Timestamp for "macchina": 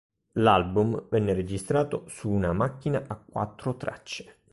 2.53-3.03